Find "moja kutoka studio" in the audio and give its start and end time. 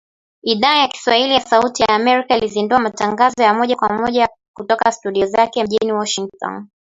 3.93-5.25